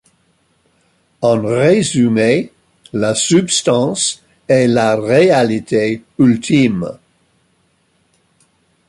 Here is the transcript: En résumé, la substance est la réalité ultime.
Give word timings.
En 1.21 1.39
résumé, 1.43 2.51
la 2.91 3.13
substance 3.13 4.23
est 4.47 4.65
la 4.65 4.95
réalité 4.99 6.01
ultime. 6.17 6.97